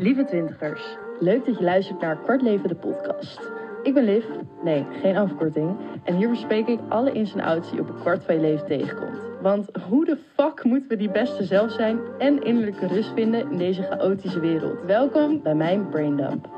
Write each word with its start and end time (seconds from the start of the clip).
Lieve 0.00 0.24
twintigers, 0.24 0.96
leuk 1.18 1.44
dat 1.46 1.58
je 1.58 1.64
luistert 1.64 2.00
naar 2.00 2.22
Kwart 2.22 2.42
Leven 2.42 2.68
de 2.68 2.74
podcast. 2.74 3.40
Ik 3.82 3.94
ben 3.94 4.04
Liv, 4.04 4.24
nee, 4.64 4.84
geen 4.90 5.16
afkorting. 5.16 5.76
En 6.04 6.16
hier 6.16 6.30
bespreek 6.30 6.66
ik 6.66 6.80
alle 6.88 7.12
ins 7.12 7.32
en 7.32 7.40
outs 7.40 7.68
die 7.68 7.76
je 7.76 7.82
op 7.82 7.88
een 7.88 8.00
kwart 8.00 8.24
van 8.24 8.34
je 8.34 8.40
leven 8.40 8.66
tegenkomt. 8.66 9.42
Want 9.42 9.76
hoe 9.88 10.04
de 10.04 10.16
fuck 10.16 10.64
moeten 10.64 10.88
we 10.88 10.96
die 10.96 11.10
beste 11.10 11.44
zelf 11.44 11.70
zijn 11.72 11.98
en 12.18 12.42
innerlijke 12.42 12.86
rust 12.86 13.12
vinden 13.12 13.50
in 13.50 13.58
deze 13.58 13.82
chaotische 13.82 14.40
wereld? 14.40 14.82
Welkom 14.82 15.42
bij 15.42 15.54
mijn 15.54 15.88
Braindump. 15.88 16.48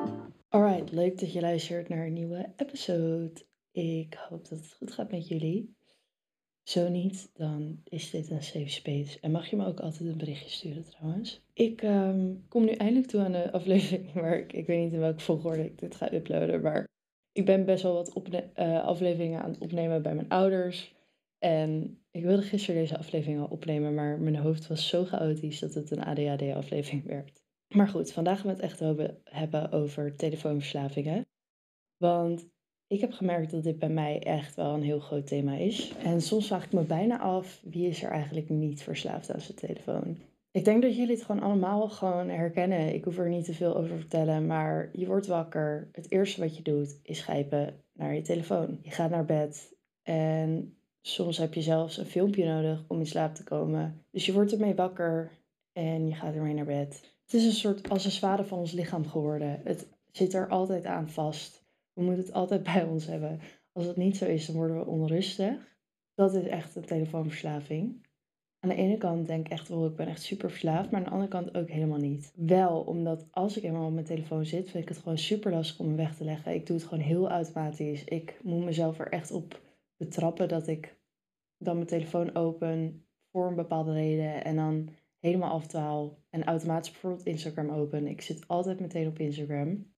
Alright, 0.48 0.92
leuk 0.92 1.20
dat 1.20 1.32
je 1.32 1.40
luistert 1.40 1.88
naar 1.88 2.06
een 2.06 2.12
nieuwe 2.12 2.52
episode. 2.56 3.32
Ik 3.72 4.14
hoop 4.28 4.48
dat 4.48 4.58
het 4.58 4.74
goed 4.78 4.92
gaat 4.92 5.10
met 5.10 5.28
jullie. 5.28 5.76
Zo 6.62 6.88
niet, 6.88 7.30
dan 7.34 7.80
is 7.84 8.10
dit 8.10 8.30
een 8.30 8.42
safe 8.42 8.68
space. 8.68 9.20
En 9.20 9.30
mag 9.30 9.46
je 9.50 9.56
me 9.56 9.66
ook 9.66 9.80
altijd 9.80 10.08
een 10.08 10.18
berichtje 10.18 10.50
sturen 10.50 10.84
trouwens. 10.84 11.42
Ik 11.52 11.82
ehm, 11.82 12.34
kom 12.48 12.64
nu 12.64 12.72
eindelijk 12.72 13.06
toe 13.06 13.20
aan 13.20 13.32
de 13.32 13.52
aflevering 13.52 14.12
waar 14.22 14.38
ik, 14.38 14.52
ik 14.52 14.66
weet 14.66 14.84
niet 14.84 14.92
in 14.92 14.98
welke 14.98 15.20
volgorde 15.20 15.64
ik 15.64 15.78
dit 15.78 15.94
ga 15.94 16.12
uploaden. 16.12 16.60
Maar 16.60 16.88
ik 17.32 17.44
ben 17.44 17.64
best 17.64 17.82
wel 17.82 17.94
wat 17.94 18.42
uh, 18.56 18.84
afleveringen 18.84 19.42
aan 19.42 19.50
het 19.50 19.60
opnemen 19.60 20.02
bij 20.02 20.14
mijn 20.14 20.28
ouders. 20.28 20.94
En 21.38 21.98
ik 22.10 22.24
wilde 22.24 22.42
gisteren 22.42 22.80
deze 22.80 22.98
aflevering 22.98 23.40
al 23.40 23.46
opnemen, 23.46 23.94
maar 23.94 24.18
mijn 24.18 24.36
hoofd 24.36 24.66
was 24.66 24.88
zo 24.88 25.04
chaotisch 25.04 25.58
dat 25.58 25.74
het 25.74 25.90
een 25.90 26.04
ADHD-aflevering 26.04 27.04
werd. 27.04 27.42
Maar 27.68 27.88
goed, 27.88 28.12
vandaag 28.12 28.40
gaan 28.40 28.46
we 28.46 28.52
het 28.52 28.62
echt 28.62 28.80
hebben 29.24 29.72
over 29.72 30.16
telefoonverslavingen. 30.16 31.26
Want 31.96 32.48
ik 32.92 33.00
heb 33.00 33.12
gemerkt 33.12 33.50
dat 33.50 33.62
dit 33.62 33.78
bij 33.78 33.88
mij 33.88 34.22
echt 34.22 34.54
wel 34.54 34.74
een 34.74 34.82
heel 34.82 35.00
groot 35.00 35.26
thema 35.26 35.54
is. 35.54 35.92
En 36.04 36.20
soms 36.20 36.46
vraag 36.46 36.64
ik 36.64 36.72
me 36.72 36.82
bijna 36.82 37.20
af, 37.20 37.60
wie 37.64 37.88
is 37.88 38.02
er 38.02 38.10
eigenlijk 38.10 38.48
niet 38.48 38.82
verslaafd 38.82 39.32
aan 39.32 39.40
zijn 39.40 39.58
telefoon? 39.58 40.16
Ik 40.50 40.64
denk 40.64 40.82
dat 40.82 40.96
jullie 40.96 41.14
het 41.14 41.24
gewoon 41.24 41.42
allemaal 41.42 41.88
gewoon 41.88 42.28
herkennen. 42.28 42.94
Ik 42.94 43.04
hoef 43.04 43.18
er 43.18 43.28
niet 43.28 43.44
te 43.44 43.54
veel 43.54 43.76
over 43.76 43.90
te 43.90 43.96
vertellen, 43.96 44.46
maar 44.46 44.90
je 44.92 45.06
wordt 45.06 45.26
wakker. 45.26 45.88
Het 45.92 46.10
eerste 46.10 46.40
wat 46.40 46.56
je 46.56 46.62
doet 46.62 46.98
is 47.02 47.22
grijpen 47.22 47.74
naar 47.92 48.14
je 48.14 48.22
telefoon. 48.22 48.78
Je 48.82 48.90
gaat 48.90 49.10
naar 49.10 49.24
bed 49.24 49.76
en 50.02 50.76
soms 51.00 51.38
heb 51.38 51.54
je 51.54 51.62
zelfs 51.62 51.98
een 51.98 52.06
filmpje 52.06 52.44
nodig 52.44 52.84
om 52.88 52.98
in 52.98 53.06
slaap 53.06 53.34
te 53.34 53.44
komen. 53.44 54.04
Dus 54.10 54.26
je 54.26 54.32
wordt 54.32 54.52
ermee 54.52 54.74
wakker 54.74 55.30
en 55.72 56.06
je 56.08 56.14
gaat 56.14 56.34
ermee 56.34 56.54
naar 56.54 56.64
bed. 56.64 57.14
Het 57.22 57.34
is 57.34 57.44
een 57.44 57.52
soort 57.52 57.88
accessoire 57.88 58.44
van 58.44 58.58
ons 58.58 58.72
lichaam 58.72 59.06
geworden. 59.06 59.60
Het 59.64 59.86
zit 60.10 60.34
er 60.34 60.48
altijd 60.48 60.84
aan 60.84 61.10
vast. 61.10 61.61
We 61.92 62.02
moeten 62.02 62.24
het 62.24 62.32
altijd 62.32 62.62
bij 62.72 62.84
ons 62.84 63.06
hebben. 63.06 63.40
Als 63.72 63.86
het 63.86 63.96
niet 63.96 64.16
zo 64.16 64.24
is, 64.24 64.46
dan 64.46 64.56
worden 64.56 64.76
we 64.76 64.86
onrustig. 64.86 65.76
Dat 66.14 66.34
is 66.34 66.46
echt 66.46 66.76
een 66.76 66.84
telefoonverslaving. 66.84 68.06
Aan 68.58 68.70
de 68.70 68.76
ene 68.76 68.96
kant 68.96 69.26
denk 69.26 69.46
ik 69.46 69.52
echt 69.52 69.68
wel, 69.68 69.86
ik 69.86 69.96
ben 69.96 70.06
echt 70.06 70.22
super 70.22 70.50
verslaafd, 70.50 70.90
maar 70.90 71.00
aan 71.00 71.06
de 71.06 71.12
andere 71.12 71.30
kant 71.30 71.54
ook 71.54 71.68
helemaal 71.68 71.98
niet. 71.98 72.32
Wel, 72.36 72.80
omdat 72.80 73.26
als 73.30 73.56
ik 73.56 73.62
eenmaal 73.62 73.86
op 73.86 73.92
mijn 73.92 74.06
telefoon 74.06 74.46
zit, 74.46 74.70
vind 74.70 74.82
ik 74.82 74.88
het 74.88 74.98
gewoon 74.98 75.18
super 75.18 75.52
lastig 75.52 75.78
om 75.78 75.90
me 75.90 75.96
weg 75.96 76.16
te 76.16 76.24
leggen. 76.24 76.54
Ik 76.54 76.66
doe 76.66 76.76
het 76.76 76.86
gewoon 76.86 77.04
heel 77.04 77.30
automatisch. 77.30 78.04
Ik 78.04 78.40
moet 78.42 78.64
mezelf 78.64 78.98
er 78.98 79.08
echt 79.08 79.30
op 79.30 79.60
betrappen 79.96 80.48
dat 80.48 80.66
ik 80.66 81.00
dan 81.58 81.74
mijn 81.74 81.86
telefoon 81.86 82.34
open 82.34 83.06
voor 83.30 83.46
een 83.46 83.54
bepaalde 83.54 83.92
reden 83.92 84.44
en 84.44 84.56
dan 84.56 84.88
helemaal 85.18 85.50
afdwaal 85.50 86.18
en 86.30 86.44
automatisch 86.44 86.90
bijvoorbeeld 86.90 87.26
Instagram 87.26 87.70
open. 87.70 88.06
Ik 88.06 88.20
zit 88.20 88.48
altijd 88.48 88.80
meteen 88.80 89.06
op 89.06 89.18
Instagram, 89.18 89.94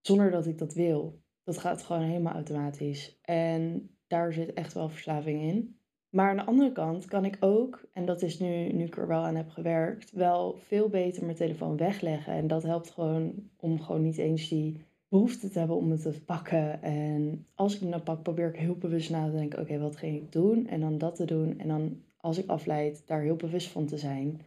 zonder 0.00 0.30
dat 0.30 0.46
ik 0.46 0.58
dat 0.58 0.74
wil. 0.74 1.23
Dat 1.44 1.58
gaat 1.58 1.82
gewoon 1.82 2.02
helemaal 2.02 2.32
automatisch. 2.32 3.18
En 3.22 3.90
daar 4.06 4.32
zit 4.32 4.52
echt 4.52 4.72
wel 4.72 4.88
verslaving 4.88 5.42
in. 5.42 5.78
Maar 6.10 6.30
aan 6.30 6.36
de 6.36 6.44
andere 6.44 6.72
kant 6.72 7.04
kan 7.04 7.24
ik 7.24 7.36
ook, 7.40 7.88
en 7.92 8.06
dat 8.06 8.22
is 8.22 8.38
nu, 8.38 8.72
nu 8.72 8.84
ik 8.84 8.96
er 8.96 9.06
wel 9.06 9.24
aan 9.24 9.34
heb 9.34 9.50
gewerkt, 9.50 10.10
wel 10.12 10.56
veel 10.56 10.88
beter 10.88 11.24
mijn 11.24 11.36
telefoon 11.36 11.76
wegleggen. 11.76 12.32
En 12.32 12.46
dat 12.46 12.62
helpt 12.62 12.90
gewoon 12.90 13.34
om 13.56 13.80
gewoon 13.80 14.02
niet 14.02 14.18
eens 14.18 14.48
die 14.48 14.76
behoefte 15.08 15.48
te 15.48 15.58
hebben 15.58 15.76
om 15.76 15.90
het 15.90 16.02
te 16.02 16.24
pakken. 16.24 16.82
En 16.82 17.46
als 17.54 17.74
ik 17.74 17.80
hem 17.80 17.90
dan 17.90 18.02
pak, 18.02 18.22
probeer 18.22 18.48
ik 18.48 18.60
heel 18.60 18.76
bewust 18.76 19.10
na 19.10 19.26
te 19.26 19.32
denken: 19.32 19.60
oké, 19.60 19.78
wat 19.78 19.96
ging 19.96 20.16
ik 20.16 20.32
doen? 20.32 20.66
En 20.68 20.80
dan 20.80 20.98
dat 20.98 21.14
te 21.16 21.24
doen. 21.24 21.58
En 21.58 21.68
dan 21.68 22.02
als 22.16 22.38
ik 22.38 22.48
afleid, 22.48 23.02
daar 23.06 23.22
heel 23.22 23.36
bewust 23.36 23.68
van 23.68 23.86
te 23.86 23.98
zijn. 23.98 24.40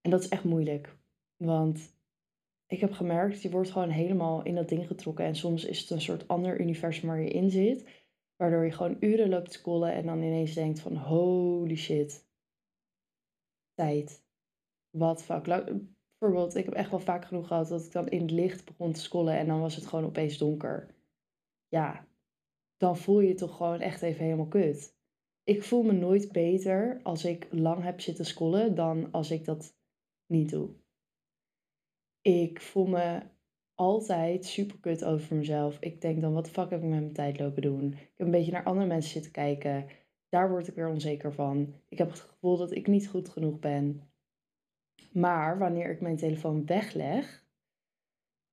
En 0.00 0.10
dat 0.10 0.20
is 0.20 0.28
echt 0.28 0.44
moeilijk. 0.44 0.96
Want 1.36 1.94
ik 2.72 2.80
heb 2.80 2.92
gemerkt, 2.92 3.42
je 3.42 3.50
wordt 3.50 3.70
gewoon 3.70 3.88
helemaal 3.88 4.42
in 4.42 4.54
dat 4.54 4.68
ding 4.68 4.86
getrokken. 4.86 5.24
En 5.24 5.36
soms 5.36 5.64
is 5.64 5.80
het 5.80 5.90
een 5.90 6.00
soort 6.00 6.28
ander 6.28 6.60
universum 6.60 7.08
waar 7.08 7.20
je 7.20 7.30
in 7.30 7.50
zit. 7.50 7.88
Waardoor 8.36 8.64
je 8.64 8.70
gewoon 8.70 8.96
uren 9.00 9.28
loopt 9.28 9.46
te 9.50 9.52
scrollen 9.52 9.92
en 9.92 10.06
dan 10.06 10.22
ineens 10.22 10.54
denkt 10.54 10.80
van 10.80 10.96
holy 10.96 11.76
shit. 11.76 12.26
Tijd. 13.74 14.24
Wat 14.90 15.22
fuck. 15.22 15.44
Bijvoorbeeld, 16.18 16.54
ik 16.54 16.64
heb 16.64 16.74
echt 16.74 16.90
wel 16.90 17.00
vaak 17.00 17.24
genoeg 17.24 17.46
gehad 17.46 17.68
dat 17.68 17.84
ik 17.84 17.92
dan 17.92 18.08
in 18.08 18.20
het 18.20 18.30
licht 18.30 18.64
begon 18.64 18.92
te 18.92 19.00
scrollen 19.00 19.38
en 19.38 19.46
dan 19.46 19.60
was 19.60 19.74
het 19.74 19.86
gewoon 19.86 20.04
opeens 20.04 20.38
donker. 20.38 20.94
Ja, 21.68 22.06
dan 22.76 22.96
voel 22.96 23.20
je 23.20 23.28
je 23.28 23.34
toch 23.34 23.56
gewoon 23.56 23.80
echt 23.80 24.02
even 24.02 24.24
helemaal 24.24 24.46
kut. 24.46 24.96
Ik 25.44 25.62
voel 25.62 25.82
me 25.82 25.92
nooit 25.92 26.32
beter 26.32 27.00
als 27.02 27.24
ik 27.24 27.46
lang 27.50 27.82
heb 27.82 28.00
zitten 28.00 28.24
scrollen 28.24 28.74
dan 28.74 29.10
als 29.10 29.30
ik 29.30 29.44
dat 29.44 29.76
niet 30.26 30.50
doe. 30.50 30.81
Ik 32.22 32.60
voel 32.60 32.86
me 32.86 33.22
altijd 33.74 34.44
super 34.44 34.78
kut 34.80 35.04
over 35.04 35.36
mezelf. 35.36 35.76
Ik 35.80 36.00
denk 36.00 36.20
dan, 36.20 36.32
wat 36.32 36.44
de 36.44 36.50
fuck 36.50 36.70
heb 36.70 36.82
ik 36.82 36.88
met 36.88 37.00
mijn 37.00 37.12
tijd 37.12 37.38
lopen 37.38 37.62
doen? 37.62 37.92
Ik 37.92 38.12
heb 38.16 38.26
een 38.26 38.32
beetje 38.32 38.52
naar 38.52 38.64
andere 38.64 38.86
mensen 38.86 39.10
zitten 39.12 39.32
kijken. 39.32 39.86
Daar 40.28 40.50
word 40.50 40.68
ik 40.68 40.74
weer 40.74 40.88
onzeker 40.88 41.32
van. 41.32 41.74
Ik 41.88 41.98
heb 41.98 42.10
het 42.10 42.20
gevoel 42.20 42.56
dat 42.56 42.72
ik 42.72 42.86
niet 42.86 43.08
goed 43.08 43.28
genoeg 43.28 43.58
ben. 43.58 44.10
Maar 45.12 45.58
wanneer 45.58 45.90
ik 45.90 46.00
mijn 46.00 46.16
telefoon 46.16 46.66
wegleg. 46.66 47.46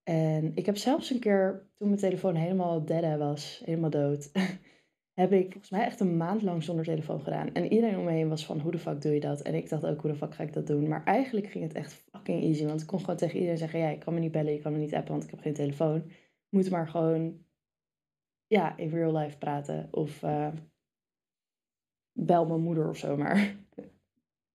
En 0.04 0.52
ik 0.56 0.66
heb 0.66 0.78
zelfs 0.78 1.10
een 1.10 1.20
keer, 1.20 1.70
toen 1.76 1.88
mijn 1.88 2.00
telefoon 2.00 2.36
helemaal 2.36 2.86
dead 2.86 3.18
was, 3.18 3.62
helemaal 3.66 3.90
dood. 3.90 4.32
heb 5.20 5.32
ik 5.32 5.52
volgens 5.52 5.70
mij 5.70 5.86
echt 5.86 6.00
een 6.00 6.18
maand 6.18 6.42
lang 6.42 6.64
zonder 6.64 6.86
telefoon 6.86 7.22
gedaan. 7.22 7.54
En 7.54 7.74
iedereen 7.74 7.98
om 7.98 8.04
me 8.04 8.12
heen 8.12 8.30
was 8.30 8.46
van, 8.46 8.60
hoe 8.60 8.72
de 8.72 8.78
fuck 8.78 9.02
doe 9.02 9.14
je 9.14 9.20
dat? 9.20 9.42
En 9.42 9.54
ik 9.54 9.70
dacht 9.70 9.86
ook, 9.86 10.02
hoe 10.02 10.12
de 10.12 10.18
fuck 10.18 10.34
ga 10.34 10.44
ik 10.44 10.54
dat 10.54 10.68
doen? 10.68 10.88
Maar 10.88 11.04
eigenlijk 11.04 11.48
ging 11.48 11.64
het 11.64 11.74
echt 11.74 11.94
fucking 11.94 12.44
easy. 12.44 12.66
Want 12.66 12.82
ik 12.82 12.88
kon 12.88 13.00
gewoon 13.00 13.16
tegen 13.16 13.36
iedereen 13.36 13.58
zeggen, 13.58 13.80
ja, 13.80 13.90
ik 13.90 14.00
kan 14.00 14.14
me 14.14 14.20
niet 14.20 14.32
bellen, 14.32 14.54
je 14.54 14.60
kan 14.60 14.72
me 14.72 14.78
niet 14.78 14.94
appen, 14.94 15.12
want 15.12 15.24
ik 15.24 15.30
heb 15.30 15.40
geen 15.40 15.54
telefoon. 15.54 16.04
Moet 16.50 16.70
maar 16.70 16.88
gewoon, 16.88 17.46
ja, 18.48 18.78
in 18.78 18.90
real 18.90 19.18
life 19.18 19.38
praten. 19.38 19.88
Of 19.92 20.22
uh, 20.24 20.52
bel 22.12 22.46
mijn 22.46 22.62
moeder 22.62 22.90
of 22.90 22.98
zo 22.98 23.18
maar. 23.18 23.56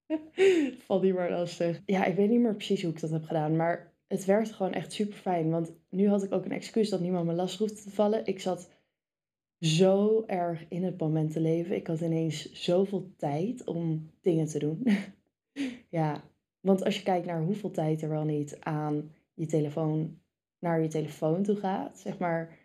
Valt 0.86 1.02
niet 1.02 1.14
maar 1.14 1.30
lastig. 1.30 1.82
Ja, 1.86 2.04
ik 2.04 2.16
weet 2.16 2.30
niet 2.30 2.40
meer 2.40 2.54
precies 2.54 2.82
hoe 2.82 2.92
ik 2.92 3.00
dat 3.00 3.10
heb 3.10 3.24
gedaan. 3.24 3.56
Maar 3.56 3.92
het 4.06 4.24
werkt 4.24 4.52
gewoon 4.52 4.72
echt 4.72 4.92
super 4.92 5.16
fijn. 5.16 5.50
Want 5.50 5.72
nu 5.90 6.08
had 6.08 6.22
ik 6.22 6.32
ook 6.32 6.44
een 6.44 6.52
excuus 6.52 6.88
dat 6.88 7.00
niemand 7.00 7.26
me 7.26 7.32
last 7.32 7.58
hoefde 7.58 7.82
te 7.82 7.90
vallen. 7.90 8.26
Ik 8.26 8.40
zat 8.40 8.73
zo 9.64 10.24
erg 10.26 10.64
in 10.68 10.84
het 10.84 10.98
moment 10.98 11.32
te 11.32 11.40
leven. 11.40 11.76
Ik 11.76 11.86
had 11.86 12.00
ineens 12.00 12.52
zoveel 12.52 13.10
tijd 13.16 13.64
om 13.64 14.10
dingen 14.20 14.46
te 14.46 14.58
doen. 14.58 14.86
ja, 15.98 16.24
want 16.60 16.84
als 16.84 16.96
je 16.96 17.02
kijkt 17.02 17.26
naar 17.26 17.42
hoeveel 17.42 17.70
tijd 17.70 18.02
er 18.02 18.08
wel 18.08 18.24
niet 18.24 18.56
aan 18.60 19.12
je 19.34 19.46
telefoon, 19.46 20.20
naar 20.58 20.82
je 20.82 20.88
telefoon 20.88 21.42
toe 21.42 21.56
gaat, 21.56 21.98
zeg 21.98 22.18
maar. 22.18 22.62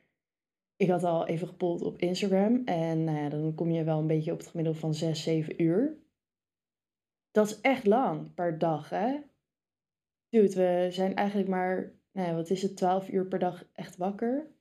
Ik 0.75 0.89
had 0.89 1.03
al 1.03 1.27
even 1.27 1.47
gepold 1.47 1.81
op 1.81 1.97
Instagram 1.99 2.61
en 2.65 3.03
nou 3.03 3.17
ja, 3.17 3.29
dan 3.29 3.55
kom 3.55 3.71
je 3.71 3.83
wel 3.83 3.99
een 3.99 4.07
beetje 4.07 4.31
op 4.31 4.37
het 4.37 4.47
gemiddelde 4.47 4.79
van 4.79 4.93
6, 4.93 5.23
7 5.23 5.61
uur. 5.61 5.97
Dat 7.31 7.47
is 7.47 7.61
echt 7.61 7.85
lang 7.85 8.33
per 8.33 8.57
dag, 8.57 8.89
hè? 8.89 9.19
Dude, 10.29 10.55
we 10.55 10.87
zijn 10.91 11.15
eigenlijk 11.15 11.49
maar, 11.49 11.93
nou 12.11 12.27
ja, 12.27 12.35
wat 12.35 12.49
is 12.49 12.61
het, 12.61 12.77
12 12.77 13.09
uur 13.09 13.27
per 13.27 13.39
dag 13.39 13.65
echt 13.73 13.97
wakker? 13.97 14.51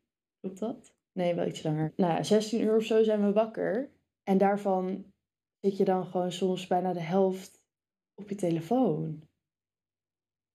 Klopt 0.41 0.59
dat? 0.59 0.98
Nee, 1.19 1.35
wel 1.35 1.47
iets 1.47 1.63
langer. 1.63 1.93
Nou, 1.97 2.25
16 2.25 2.63
uur 2.63 2.77
of 2.77 2.85
zo 2.85 3.03
zijn 3.03 3.23
we 3.25 3.33
wakker. 3.33 3.91
En 4.23 4.39
daarvan 4.39 5.13
zit 5.61 5.77
je 5.77 5.85
dan 5.85 6.07
gewoon 6.07 6.33
soms 6.33 6.67
bijna 6.67 6.93
de 6.93 7.01
helft 7.01 7.65
op 8.15 8.29
je 8.29 8.35
telefoon. 8.35 9.23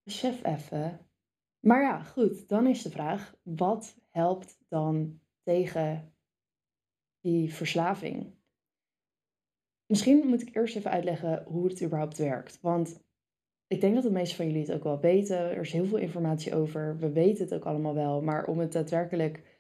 Besef 0.04 0.44
even. 0.44 1.00
Maar 1.60 1.82
ja, 1.82 2.04
goed, 2.04 2.48
dan 2.50 2.68
is 2.68 2.82
de 2.82 2.90
vraag: 2.90 3.36
wat 3.42 3.98
helpt 4.10 4.58
dan 4.68 5.22
tegen 5.42 6.16
die 7.20 7.54
verslaving? 7.54 8.36
Misschien 9.86 10.28
moet 10.28 10.42
ik 10.42 10.56
eerst 10.56 10.76
even 10.76 10.92
uitleggen 10.92 11.44
hoe 11.44 11.68
het 11.68 11.84
überhaupt 11.84 12.18
werkt. 12.18 12.60
Want 12.62 13.04
ik 13.68 13.82
denk 13.82 13.94
dat 13.94 14.04
de 14.04 14.12
meeste 14.12 14.36
van 14.36 14.46
jullie 14.46 14.62
het 14.62 14.72
ook 14.74 14.84
wel 14.84 15.00
weten. 15.00 15.38
Er 15.38 15.62
is 15.62 15.72
heel 15.72 15.86
veel 15.86 15.98
informatie 15.98 16.56
over. 16.56 16.98
We 16.98 17.12
weten 17.12 17.44
het 17.44 17.54
ook 17.54 17.66
allemaal 17.66 17.94
wel. 17.94 18.22
Maar 18.22 18.46
om 18.46 18.60
het 18.60 18.72
daadwerkelijk 18.72 19.53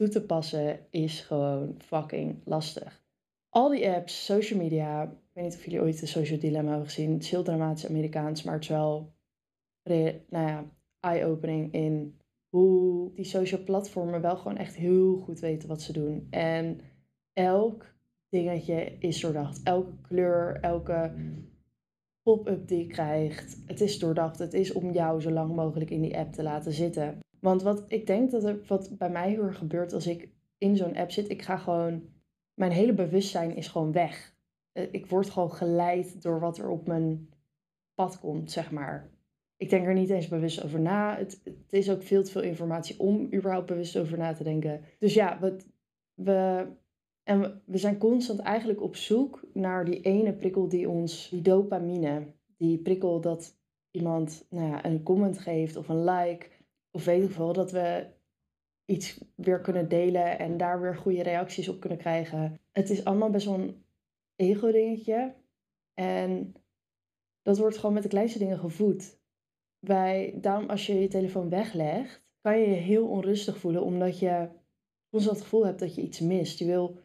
toe 0.00 0.08
te 0.08 0.26
passen 0.26 0.86
is 0.90 1.20
gewoon 1.20 1.74
fucking 1.78 2.40
lastig. 2.44 3.02
Al 3.48 3.68
die 3.68 3.88
apps, 3.90 4.24
social 4.24 4.58
media, 4.58 5.02
ik 5.02 5.08
weet 5.32 5.44
niet 5.44 5.54
of 5.54 5.64
jullie 5.64 5.80
ooit 5.80 6.00
de 6.00 6.06
Social 6.06 6.38
Dilemma 6.38 6.68
hebben 6.68 6.88
gezien. 6.88 7.12
Het 7.12 7.22
is 7.22 7.30
heel 7.30 7.42
dramatisch 7.42 7.86
Amerikaans, 7.86 8.42
maar 8.42 8.54
het 8.54 8.62
is 8.62 8.68
wel 8.68 9.12
nou 10.28 10.46
ja, 10.46 10.64
eye-opening 11.00 11.72
in 11.72 12.20
hoe 12.48 13.12
die 13.14 13.24
social 13.24 13.62
platformen 13.62 14.20
wel 14.20 14.36
gewoon 14.36 14.56
echt 14.56 14.74
heel 14.74 15.16
goed 15.16 15.40
weten 15.40 15.68
wat 15.68 15.82
ze 15.82 15.92
doen. 15.92 16.26
En 16.30 16.80
elk 17.32 17.94
dingetje 18.28 18.96
is 18.98 19.20
doordacht. 19.20 19.62
Elke 19.62 19.96
kleur, 20.02 20.60
elke 20.60 21.14
pop-up 22.22 22.68
die 22.68 22.78
je 22.78 22.86
krijgt. 22.86 23.62
Het 23.66 23.80
is 23.80 23.98
doordacht. 23.98 24.38
Het 24.38 24.54
is 24.54 24.72
om 24.72 24.92
jou 24.92 25.20
zo 25.20 25.30
lang 25.30 25.54
mogelijk 25.54 25.90
in 25.90 26.02
die 26.02 26.18
app 26.18 26.32
te 26.32 26.42
laten 26.42 26.72
zitten. 26.72 27.18
Want 27.40 27.62
wat 27.62 27.84
ik 27.86 28.06
denk 28.06 28.30
dat 28.30 28.44
er 28.44 28.60
wat 28.66 28.98
bij 28.98 29.10
mij 29.10 29.30
heel 29.30 29.52
gebeurt 29.52 29.92
als 29.92 30.06
ik 30.06 30.28
in 30.58 30.76
zo'n 30.76 30.96
app 30.96 31.10
zit, 31.10 31.30
ik 31.30 31.42
ga 31.42 31.56
gewoon. 31.56 32.02
Mijn 32.54 32.72
hele 32.72 32.94
bewustzijn 32.94 33.56
is 33.56 33.68
gewoon 33.68 33.92
weg. 33.92 34.34
Eh, 34.72 34.86
ik 34.90 35.06
word 35.06 35.30
gewoon 35.30 35.52
geleid 35.52 36.22
door 36.22 36.40
wat 36.40 36.58
er 36.58 36.68
op 36.68 36.86
mijn 36.86 37.28
pad 37.94 38.18
komt, 38.18 38.50
zeg 38.50 38.70
maar. 38.70 39.10
Ik 39.56 39.70
denk 39.70 39.86
er 39.86 39.94
niet 39.94 40.10
eens 40.10 40.28
bewust 40.28 40.64
over 40.64 40.80
na. 40.80 41.16
Het, 41.16 41.40
het 41.44 41.72
is 41.72 41.90
ook 41.90 42.02
veel 42.02 42.22
te 42.22 42.30
veel 42.30 42.42
informatie 42.42 42.98
om 42.98 43.34
überhaupt 43.34 43.66
bewust 43.66 43.98
over 43.98 44.18
na 44.18 44.32
te 44.32 44.44
denken. 44.44 44.80
Dus 44.98 45.14
ja, 45.14 45.40
we, 45.40 45.56
we, 46.14 46.66
en 47.22 47.62
we 47.64 47.78
zijn 47.78 47.98
constant 47.98 48.38
eigenlijk 48.38 48.82
op 48.82 48.96
zoek 48.96 49.42
naar 49.52 49.84
die 49.84 50.00
ene 50.00 50.32
prikkel 50.32 50.68
die 50.68 50.88
ons, 50.88 51.28
die 51.28 51.42
dopamine, 51.42 52.26
die 52.56 52.78
prikkel 52.78 53.20
dat 53.20 53.58
iemand 53.90 54.46
nou 54.50 54.68
ja, 54.68 54.84
een 54.84 55.02
comment 55.02 55.38
geeft 55.38 55.76
of 55.76 55.88
een 55.88 56.04
like, 56.04 56.46
of 56.90 57.04
weet 57.04 57.22
ik 57.22 57.30
veel, 57.30 57.52
dat 57.52 57.70
we 57.70 58.06
iets 58.84 59.24
weer 59.34 59.60
kunnen 59.60 59.88
delen 59.88 60.38
en 60.38 60.56
daar 60.56 60.80
weer 60.80 60.96
goede 60.96 61.22
reacties 61.22 61.68
op 61.68 61.80
kunnen 61.80 61.98
krijgen. 61.98 62.60
Het 62.72 62.90
is 62.90 63.04
allemaal 63.04 63.30
best 63.30 63.46
wel 63.46 63.54
een 63.54 63.84
ego-dingetje. 64.36 65.34
En 65.94 66.54
dat 67.42 67.58
wordt 67.58 67.76
gewoon 67.76 67.94
met 67.94 68.02
de 68.02 68.08
kleinste 68.08 68.38
dingen 68.38 68.58
gevoed. 68.58 69.18
Bij, 69.78 70.38
daarom 70.40 70.68
als 70.68 70.86
je 70.86 71.00
je 71.00 71.08
telefoon 71.08 71.48
weglegt, 71.48 72.22
kan 72.40 72.58
je 72.58 72.68
je 72.68 72.74
heel 72.74 73.06
onrustig 73.06 73.58
voelen, 73.58 73.82
omdat 73.82 74.18
je 74.18 74.48
constant 75.10 75.36
het 75.36 75.44
gevoel 75.44 75.66
hebt 75.66 75.78
dat 75.78 75.94
je 75.94 76.02
iets 76.02 76.20
mist. 76.20 76.58
Je 76.58 76.64
wil 76.64 76.98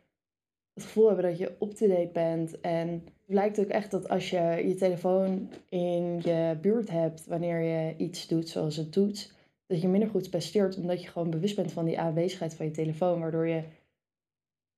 het 0.74 0.84
gevoel 0.84 1.08
hebben 1.08 1.26
dat 1.30 1.38
je 1.38 1.56
up-to-date 1.62 2.10
bent. 2.14 2.62
En 2.62 2.90
het 2.90 3.26
blijkt 3.26 3.60
ook 3.60 3.68
echt 3.68 3.92
dat 3.92 4.10
als 4.10 4.30
je 4.30 4.62
je 4.68 4.76
telefoon 4.76 5.50
in 5.70 6.22
je 6.22 6.58
buurt 6.62 6.90
hebt, 6.90 7.26
wanneer 7.26 7.60
je 7.60 7.96
iets 7.98 8.28
doet 8.28 8.50
zoals 8.50 8.76
het 8.76 8.94
doet, 8.94 9.35
dat 9.68 9.82
je 9.82 9.88
minder 9.88 10.10
goed 10.10 10.30
presteert, 10.30 10.78
omdat 10.78 11.02
je 11.02 11.08
gewoon 11.08 11.30
bewust 11.30 11.56
bent 11.56 11.72
van 11.72 11.86
die 11.86 12.00
aanwezigheid 12.00 12.54
van 12.54 12.66
je 12.66 12.72
telefoon, 12.72 13.20
waardoor 13.20 13.48
je 13.48 13.64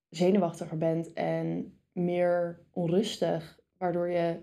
zenuwachtiger 0.09 0.77
bent 0.77 1.13
en 1.13 1.73
meer 1.91 2.59
onrustig, 2.71 3.59
waardoor 3.77 4.09
je 4.09 4.39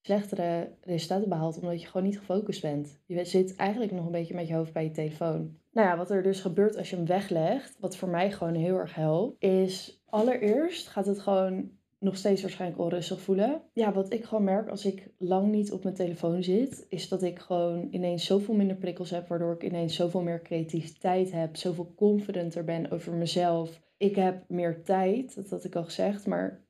slechtere 0.00 0.72
resultaten 0.80 1.28
behaalt, 1.28 1.60
omdat 1.60 1.80
je 1.80 1.86
gewoon 1.86 2.06
niet 2.06 2.18
gefocust 2.18 2.62
bent. 2.62 3.00
Je 3.06 3.24
zit 3.24 3.56
eigenlijk 3.56 3.92
nog 3.92 4.04
een 4.06 4.12
beetje 4.12 4.34
met 4.34 4.48
je 4.48 4.54
hoofd 4.54 4.72
bij 4.72 4.84
je 4.84 4.90
telefoon. 4.90 5.56
Nou 5.72 5.88
ja, 5.88 5.96
wat 5.96 6.10
er 6.10 6.22
dus 6.22 6.40
gebeurt 6.40 6.76
als 6.76 6.90
je 6.90 6.96
hem 6.96 7.06
weglegt, 7.06 7.76
wat 7.80 7.96
voor 7.96 8.08
mij 8.08 8.32
gewoon 8.32 8.54
heel 8.54 8.76
erg 8.76 8.94
helpt, 8.94 9.42
is 9.42 10.02
allereerst 10.06 10.88
gaat 10.88 11.06
het 11.06 11.20
gewoon 11.20 11.70
nog 11.98 12.16
steeds 12.16 12.42
waarschijnlijk 12.42 12.80
onrustig 12.80 13.20
voelen. 13.20 13.62
Ja, 13.72 13.92
wat 13.92 14.12
ik 14.12 14.24
gewoon 14.24 14.44
merk 14.44 14.68
als 14.68 14.84
ik 14.84 15.08
lang 15.18 15.50
niet 15.50 15.72
op 15.72 15.82
mijn 15.82 15.94
telefoon 15.94 16.42
zit, 16.42 16.86
is 16.88 17.08
dat 17.08 17.22
ik 17.22 17.38
gewoon 17.38 17.88
ineens 17.90 18.24
zoveel 18.24 18.54
minder 18.54 18.76
prikkels 18.76 19.10
heb, 19.10 19.28
waardoor 19.28 19.54
ik 19.54 19.62
ineens 19.62 19.94
zoveel 19.94 20.22
meer 20.22 20.42
creativiteit 20.42 21.32
heb, 21.32 21.56
zoveel 21.56 21.92
confidenter 21.96 22.64
ben 22.64 22.90
over 22.90 23.12
mezelf. 23.12 23.80
Ik 23.96 24.16
heb 24.16 24.44
meer 24.48 24.82
tijd, 24.82 25.34
dat 25.34 25.50
had 25.50 25.64
ik 25.64 25.76
al 25.76 25.84
gezegd, 25.84 26.26
maar 26.26 26.66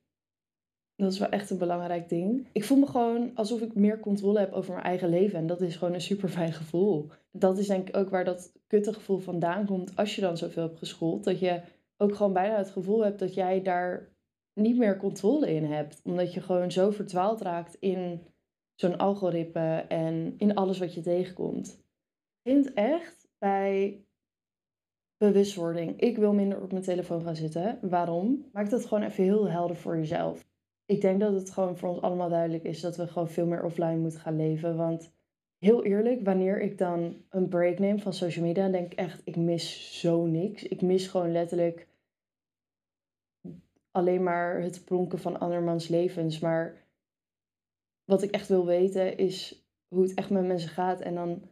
dat 0.96 1.12
is 1.12 1.19
wel 1.19 1.28
echt 1.28 1.50
een 1.50 1.58
belangrijk 1.58 2.08
ding. 2.08 2.48
Ik 2.52 2.64
voel 2.64 2.78
me 2.78 2.86
gewoon 2.86 3.31
alsof 3.34 3.60
ik 3.60 3.74
meer 3.74 4.00
controle 4.00 4.38
heb 4.38 4.52
over 4.52 4.72
mijn 4.72 4.84
eigen 4.84 5.08
leven. 5.08 5.38
En 5.38 5.46
dat 5.46 5.60
is 5.60 5.76
gewoon 5.76 5.94
een 5.94 6.00
super 6.00 6.28
fijn 6.28 6.52
gevoel. 6.52 7.10
Dat 7.32 7.58
is 7.58 7.66
denk 7.66 7.88
ik 7.88 7.96
ook 7.96 8.10
waar 8.10 8.24
dat 8.24 8.52
kutte 8.66 8.92
gevoel 8.92 9.19
vandaan 9.19 9.66
komt 9.66 9.96
als 9.96 10.14
je 10.14 10.20
dan 10.20 10.36
zoveel 10.36 10.62
hebt 10.62 10.78
geschoold. 10.78 11.24
Dat 11.24 11.38
je 11.38 11.60
ook 11.96 12.14
gewoon 12.14 12.32
bijna 12.32 12.56
het 12.56 12.70
gevoel 12.70 13.04
hebt 13.04 13.19
dat 13.19 13.34
jij 13.34 13.62
daar 13.62 14.16
niet 14.58 14.78
meer 14.78 14.96
controle 14.96 15.55
in 15.55 15.64
hebt. 15.64 16.00
Omdat 16.05 16.34
je 16.34 16.40
gewoon 16.40 16.70
zo 16.70 16.90
verdwaald 16.90 17.40
raakt 17.40 17.75
in 17.75 18.22
zo'n 18.75 18.99
algoritme 18.99 19.76
en 19.88 20.34
in 20.37 20.55
alles 20.55 20.78
wat 20.78 20.94
je 20.94 21.00
tegenkomt. 21.00 21.82
Ik 22.43 22.52
vind 22.52 22.72
echt 22.72 23.28
bij 23.38 24.05
bewustwording. 25.16 26.00
Ik 26.00 26.16
wil 26.16 26.32
minder 26.32 26.62
op 26.62 26.72
mijn 26.72 26.84
telefoon 26.84 27.22
gaan 27.22 27.37
zitten. 27.37 27.78
Waarom? 27.82 28.49
Maak 28.52 28.70
dat 28.70 28.87
gewoon 28.87 29.05
even 29.05 29.25
heel 29.25 29.49
helder 29.49 29.76
voor 29.76 29.96
jezelf 29.96 30.49
ik 30.88 31.00
denk 31.00 31.20
dat 31.20 31.32
het 31.32 31.50
gewoon 31.50 31.76
voor 31.76 31.88
ons 31.88 32.00
allemaal 32.00 32.28
duidelijk 32.28 32.64
is 32.64 32.81
dat 32.81 32.96
we 32.96 33.06
gewoon 33.06 33.28
veel 33.28 33.46
meer 33.46 33.64
offline 33.64 33.96
moeten 33.96 34.20
gaan 34.20 34.37
leven. 34.37 34.76
Want 34.76 35.12
heel 35.58 35.84
eerlijk, 35.84 36.25
wanneer 36.25 36.60
ik 36.60 36.78
dan 36.78 37.25
een 37.31 37.49
break 37.49 37.78
neem 37.78 37.99
van 37.99 38.12
social 38.12 38.44
media, 38.44 38.69
denk 38.69 38.93
ik 38.93 38.99
echt, 38.99 39.20
ik 39.25 39.37
mis 39.37 39.99
zo 40.00 40.26
niks. 40.26 40.62
Ik 40.62 40.82
mis 40.82 41.06
gewoon 41.06 41.32
letterlijk 41.32 41.88
alleen 43.98 44.22
maar 44.22 44.60
het 44.60 44.84
pronken 44.84 45.18
van 45.18 45.40
andermans 45.40 45.88
levens. 45.88 46.38
Maar 46.38 46.76
wat 48.04 48.22
ik 48.22 48.30
echt 48.30 48.48
wil 48.48 48.66
weten 48.66 49.16
is 49.16 49.66
hoe 49.88 50.02
het 50.02 50.14
echt 50.14 50.30
met 50.30 50.46
mensen 50.46 50.70
gaat. 50.70 51.00
En 51.00 51.14
dan 51.14 51.42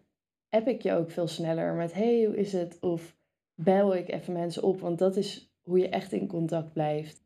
app 0.49 0.67
ik 0.69 0.83
je 0.83 0.93
ook 0.93 1.11
veel 1.11 1.27
sneller 1.27 1.75
met, 1.75 1.93
hey, 1.93 2.25
hoe 2.25 2.37
is 2.37 2.53
het? 2.53 2.79
Of 2.81 3.17
bel 3.55 3.95
ik 3.95 4.09
even 4.09 4.33
mensen 4.33 4.63
op, 4.63 4.81
want 4.81 4.99
dat 4.99 5.17
is 5.17 5.55
hoe 5.63 5.79
je 5.79 5.89
echt 5.89 6.13
in 6.13 6.29
contact 6.29 6.73
blijft. 6.73 7.25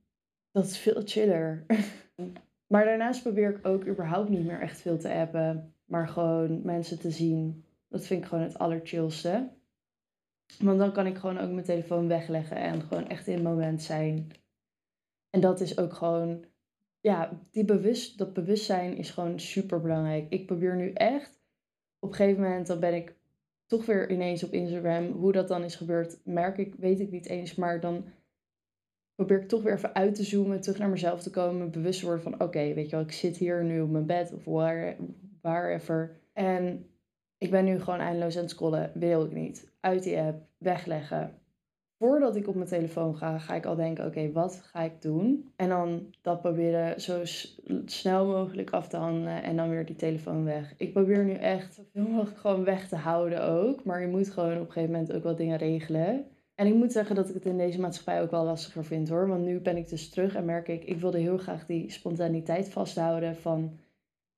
Dat 0.50 0.64
is 0.64 0.78
veel 0.78 1.02
chiller. 1.04 1.66
maar 2.72 2.84
daarnaast 2.84 3.22
probeer 3.22 3.56
ik 3.56 3.66
ook 3.66 3.86
überhaupt 3.86 4.28
niet 4.28 4.44
meer 4.44 4.60
echt 4.60 4.80
veel 4.80 4.98
te 4.98 5.12
appen. 5.12 5.74
Maar 5.84 6.08
gewoon 6.08 6.62
mensen 6.62 6.98
te 6.98 7.10
zien. 7.10 7.64
Dat 7.88 8.06
vind 8.06 8.22
ik 8.22 8.28
gewoon 8.28 8.44
het 8.44 8.58
allerchillste. 8.58 9.48
Want 10.58 10.78
dan 10.78 10.92
kan 10.92 11.06
ik 11.06 11.16
gewoon 11.16 11.38
ook 11.38 11.50
mijn 11.50 11.64
telefoon 11.64 12.08
wegleggen 12.08 12.56
en 12.56 12.82
gewoon 12.82 13.08
echt 13.08 13.26
in 13.26 13.34
het 13.34 13.42
moment 13.42 13.82
zijn. 13.82 14.30
En 15.30 15.40
dat 15.40 15.60
is 15.60 15.78
ook 15.78 15.92
gewoon, 15.92 16.44
ja, 17.00 17.40
die 17.50 17.64
bewust, 17.64 18.18
dat 18.18 18.32
bewustzijn 18.32 18.96
is 18.96 19.10
gewoon 19.10 19.40
super 19.40 19.80
belangrijk. 19.80 20.26
Ik 20.28 20.46
probeer 20.46 20.76
nu 20.76 20.92
echt, 20.92 21.40
op 21.98 22.08
een 22.08 22.14
gegeven 22.14 22.42
moment 22.42 22.66
dan 22.66 22.80
ben 22.80 22.94
ik 22.94 23.18
toch 23.66 23.86
weer 23.86 24.10
ineens 24.10 24.44
op 24.44 24.52
Instagram. 24.52 25.10
Hoe 25.10 25.32
dat 25.32 25.48
dan 25.48 25.64
is 25.64 25.76
gebeurd, 25.76 26.20
merk 26.24 26.58
ik, 26.58 26.74
weet 26.74 27.00
ik 27.00 27.10
niet 27.10 27.26
eens. 27.26 27.54
Maar 27.54 27.80
dan 27.80 28.04
probeer 29.14 29.40
ik 29.40 29.48
toch 29.48 29.62
weer 29.62 29.74
even 29.74 29.94
uit 29.94 30.14
te 30.14 30.24
zoomen, 30.24 30.60
terug 30.60 30.78
naar 30.78 30.88
mezelf 30.88 31.22
te 31.22 31.30
komen, 31.30 31.70
bewust 31.70 32.00
te 32.00 32.06
worden 32.06 32.22
van 32.22 32.40
oké, 32.40 32.74
weet 32.74 32.90
je 32.90 32.96
wel, 32.96 33.04
ik 33.04 33.12
zit 33.12 33.36
hier 33.36 33.64
nu 33.64 33.80
op 33.80 33.90
mijn 33.90 34.06
bed 34.06 34.32
of 34.32 34.44
waar. 35.40 36.20
En 36.32 36.86
ik 37.38 37.50
ben 37.50 37.64
nu 37.64 37.80
gewoon 37.80 38.00
eindeloos 38.00 38.36
aan 38.36 38.42
het 38.42 38.50
scrollen, 38.50 38.92
wil 38.94 39.24
ik 39.24 39.32
niet. 39.32 39.72
Uit 39.80 40.02
die 40.02 40.18
app, 40.18 40.46
wegleggen. 40.58 41.39
Voordat 42.00 42.36
ik 42.36 42.48
op 42.48 42.54
mijn 42.54 42.68
telefoon 42.68 43.16
ga, 43.16 43.38
ga 43.38 43.54
ik 43.54 43.66
al 43.66 43.74
denken, 43.74 44.06
oké, 44.06 44.32
wat 44.32 44.60
ga 44.64 44.82
ik 44.82 45.02
doen? 45.02 45.52
En 45.56 45.68
dan 45.68 46.14
dat 46.22 46.40
proberen 46.40 47.00
zo 47.00 47.20
snel 47.84 48.26
mogelijk 48.26 48.70
af 48.70 48.88
te 48.88 48.96
handelen 48.96 49.42
en 49.42 49.56
dan 49.56 49.70
weer 49.70 49.86
die 49.86 49.96
telefoon 49.96 50.44
weg. 50.44 50.74
Ik 50.76 50.92
probeer 50.92 51.24
nu 51.24 51.32
echt 51.32 51.74
zoveel 51.74 52.10
mogelijk 52.10 52.38
gewoon 52.38 52.64
weg 52.64 52.88
te 52.88 52.96
houden 52.96 53.44
ook. 53.44 53.84
Maar 53.84 54.00
je 54.00 54.06
moet 54.06 54.30
gewoon 54.30 54.54
op 54.54 54.66
een 54.66 54.72
gegeven 54.72 54.90
moment 54.90 55.12
ook 55.12 55.22
wel 55.22 55.36
dingen 55.36 55.58
regelen. 55.58 56.24
En 56.54 56.66
ik 56.66 56.74
moet 56.74 56.92
zeggen 56.92 57.14
dat 57.14 57.28
ik 57.28 57.34
het 57.34 57.46
in 57.46 57.58
deze 57.58 57.80
maatschappij 57.80 58.22
ook 58.22 58.30
wel 58.30 58.44
lastiger 58.44 58.84
vind 58.84 59.08
hoor. 59.08 59.28
Want 59.28 59.44
nu 59.44 59.60
ben 59.60 59.76
ik 59.76 59.88
dus 59.88 60.10
terug 60.10 60.34
en 60.34 60.44
merk 60.44 60.68
ik, 60.68 60.84
ik 60.84 61.00
wilde 61.00 61.18
heel 61.18 61.38
graag 61.38 61.66
die 61.66 61.90
spontaniteit 61.90 62.68
vasthouden 62.68 63.36
van 63.36 63.78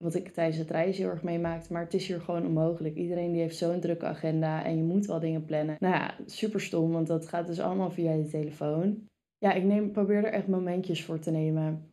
wat 0.03 0.15
ik 0.15 0.29
tijdens 0.29 0.57
het 0.57 0.71
reizen 0.71 1.03
heel 1.03 1.13
erg 1.13 1.23
meemaakte. 1.23 1.73
Maar 1.73 1.83
het 1.83 1.95
is 1.95 2.07
hier 2.07 2.21
gewoon 2.21 2.47
onmogelijk. 2.47 2.95
Iedereen 2.95 3.33
die 3.33 3.41
heeft 3.41 3.57
zo'n 3.57 3.81
drukke 3.81 4.07
agenda 4.07 4.65
en 4.65 4.77
je 4.77 4.83
moet 4.83 5.07
wel 5.07 5.21
dingen 5.21 5.45
plannen. 5.45 5.77
Nou 5.81 5.95
ja, 5.95 6.15
super 6.27 6.61
stom, 6.61 6.93
want 6.93 7.07
dat 7.07 7.29
gaat 7.29 7.47
dus 7.47 7.61
allemaal 7.61 7.91
via 7.91 8.13
je 8.13 8.27
telefoon. 8.27 9.09
Ja, 9.39 9.53
ik 9.53 9.63
neem, 9.63 9.93
probeer 9.93 10.25
er 10.25 10.33
echt 10.33 10.47
momentjes 10.47 11.05
voor 11.05 11.19
te 11.19 11.31
nemen. 11.31 11.93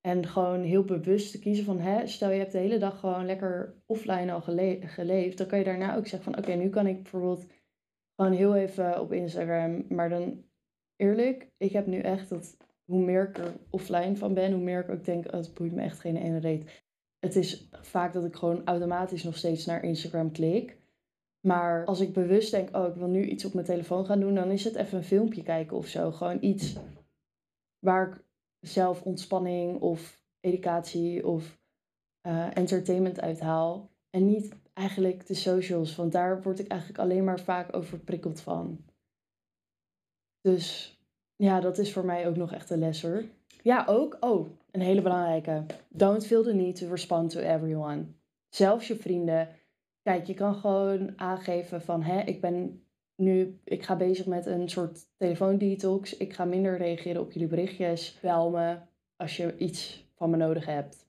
En 0.00 0.26
gewoon 0.26 0.60
heel 0.60 0.84
bewust 0.84 1.30
te 1.30 1.38
kiezen 1.38 1.64
van, 1.64 1.78
hè, 1.78 2.06
stel 2.06 2.30
je 2.30 2.38
hebt 2.38 2.52
de 2.52 2.58
hele 2.58 2.78
dag 2.78 3.00
gewoon 3.00 3.26
lekker 3.26 3.74
offline 3.86 4.32
al 4.32 4.40
geleefd. 4.80 5.38
Dan 5.38 5.46
kan 5.46 5.58
je 5.58 5.64
daarna 5.64 5.96
ook 5.96 6.06
zeggen 6.06 6.32
van, 6.32 6.42
oké, 6.42 6.52
nu 6.52 6.68
kan 6.68 6.86
ik 6.86 7.02
bijvoorbeeld 7.02 7.46
gewoon 8.16 8.32
heel 8.32 8.54
even 8.54 9.00
op 9.00 9.12
Instagram. 9.12 9.84
Maar 9.88 10.08
dan 10.08 10.44
eerlijk, 10.96 11.48
ik 11.56 11.72
heb 11.72 11.86
nu 11.86 11.98
echt 11.98 12.28
dat 12.28 12.56
hoe 12.84 13.04
meer 13.04 13.28
ik 13.28 13.38
er 13.38 13.52
offline 13.70 14.16
van 14.16 14.34
ben, 14.34 14.52
hoe 14.52 14.62
meer 14.62 14.80
ik 14.80 14.90
ook 14.90 15.04
denk, 15.04 15.26
oh, 15.26 15.32
het 15.32 15.54
boeit 15.54 15.72
me 15.72 15.82
echt 15.82 16.00
geen 16.00 16.16
ene 16.16 16.38
reet. 16.38 16.84
Het 17.26 17.36
is 17.36 17.68
vaak 17.70 18.12
dat 18.12 18.24
ik 18.24 18.34
gewoon 18.36 18.64
automatisch 18.64 19.22
nog 19.22 19.36
steeds 19.36 19.66
naar 19.66 19.84
Instagram 19.84 20.32
klik. 20.32 20.76
Maar 21.40 21.84
als 21.84 22.00
ik 22.00 22.12
bewust 22.12 22.50
denk, 22.50 22.76
oh, 22.76 22.86
ik 22.88 22.94
wil 22.94 23.08
nu 23.08 23.24
iets 23.24 23.44
op 23.44 23.54
mijn 23.54 23.66
telefoon 23.66 24.06
gaan 24.06 24.20
doen, 24.20 24.34
dan 24.34 24.50
is 24.50 24.64
het 24.64 24.74
even 24.74 24.98
een 24.98 25.04
filmpje 25.04 25.42
kijken 25.42 25.76
of 25.76 25.86
zo. 25.86 26.12
Gewoon 26.12 26.38
iets 26.40 26.76
waar 27.78 28.08
ik 28.08 28.24
zelf 28.60 29.02
ontspanning 29.02 29.80
of 29.80 30.22
educatie 30.40 31.26
of 31.26 31.58
uh, 32.26 32.56
entertainment 32.56 33.20
uithaal. 33.20 33.90
En 34.10 34.26
niet 34.26 34.54
eigenlijk 34.72 35.26
de 35.26 35.34
socials, 35.34 35.96
want 35.96 36.12
daar 36.12 36.42
word 36.42 36.58
ik 36.58 36.68
eigenlijk 36.68 37.00
alleen 37.00 37.24
maar 37.24 37.40
vaak 37.40 37.76
over 37.76 37.98
prikkeld 37.98 38.40
van. 38.40 38.84
Dus 40.40 40.98
ja, 41.36 41.60
dat 41.60 41.78
is 41.78 41.92
voor 41.92 42.04
mij 42.04 42.28
ook 42.28 42.36
nog 42.36 42.52
echt 42.52 42.70
een 42.70 42.78
les. 42.78 43.06
Ja, 43.62 43.84
ook, 43.88 44.16
oh, 44.20 44.48
een 44.76 44.82
hele 44.82 45.02
belangrijke. 45.02 45.64
Don't 45.88 46.26
feel 46.26 46.42
the 46.42 46.54
need 46.54 46.76
to 46.76 46.88
respond 46.88 47.30
to 47.30 47.40
everyone. 47.40 48.04
Zelfs 48.48 48.86
je 48.86 48.96
vrienden. 48.96 49.48
Kijk, 50.02 50.26
je 50.26 50.34
kan 50.34 50.54
gewoon 50.54 51.12
aangeven 51.16 51.82
van, 51.82 52.02
hè, 52.02 52.20
ik 52.20 52.40
ben 52.40 52.82
nu, 53.16 53.60
ik 53.64 53.82
ga 53.82 53.96
bezig 53.96 54.26
met 54.26 54.46
een 54.46 54.68
soort 54.68 55.06
telefoondetox. 55.16 56.16
Ik 56.16 56.32
ga 56.32 56.44
minder 56.44 56.76
reageren 56.76 57.20
op 57.20 57.32
jullie 57.32 57.48
berichtjes. 57.48 58.18
Bel 58.22 58.50
me 58.50 58.78
als 59.16 59.36
je 59.36 59.56
iets 59.56 60.08
van 60.14 60.30
me 60.30 60.36
nodig 60.36 60.66
hebt. 60.66 61.06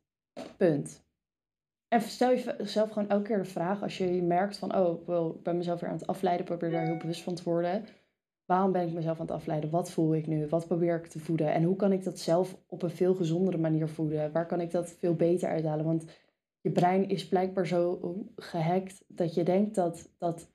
Punt. 0.58 1.06
En 1.88 2.02
stel 2.02 2.36
jezelf 2.36 2.92
gewoon 2.92 3.10
elke 3.10 3.28
keer 3.28 3.38
de 3.38 3.46
vraag 3.46 3.82
als 3.82 3.98
je 3.98 4.22
merkt 4.24 4.58
van, 4.58 4.76
oh, 4.76 5.36
ik 5.36 5.44
ben 5.44 5.58
mezelf 5.58 5.80
weer 5.80 5.90
aan 5.90 5.98
het 5.98 6.08
afleiden, 6.08 6.46
probeer 6.46 6.72
daar 6.72 6.86
heel 6.86 6.98
bewust 6.98 7.22
van 7.22 7.36
te 7.36 7.44
worden. 7.44 7.86
Waarom 8.48 8.72
ben 8.72 8.88
ik 8.88 8.94
mezelf 8.94 9.20
aan 9.20 9.26
het 9.26 9.36
afleiden? 9.36 9.70
Wat 9.70 9.92
voel 9.92 10.16
ik 10.16 10.28
nu? 10.28 10.48
Wat 10.48 10.68
probeer 10.68 10.96
ik 10.96 11.08
te 11.08 11.20
voeden? 11.20 11.54
En 11.54 11.64
hoe 11.64 11.76
kan 11.76 11.92
ik 11.92 12.04
dat 12.04 12.20
zelf 12.20 12.58
op 12.68 12.82
een 12.82 12.90
veel 12.90 13.16
gezondere 13.16 13.58
manier 13.58 13.90
voeden? 13.90 14.32
Waar 14.32 14.46
kan 14.46 14.62
ik 14.62 14.72
dat 14.72 14.90
veel 14.90 15.16
beter 15.16 15.50
uithalen? 15.50 15.86
Want 15.86 16.06
je 16.62 16.72
brein 16.72 17.10
is 17.10 17.28
blijkbaar 17.28 17.68
zo 17.68 18.00
gehackt 18.36 19.04
dat 19.08 19.34
je 19.34 19.44
denkt 19.44 19.76
dat 19.76 20.14
dat 20.18 20.52